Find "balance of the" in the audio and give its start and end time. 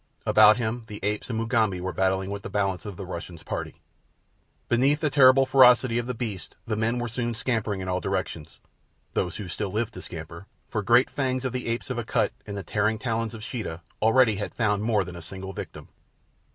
2.49-3.05